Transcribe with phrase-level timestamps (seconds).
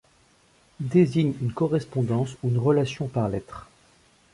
[0.79, 3.67] Désigne une correspondance ou une relation par lettres.